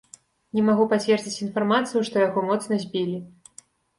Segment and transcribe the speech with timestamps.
[0.59, 3.17] Не магу пацвердзіць інфармацыю, што яго моцна збілі.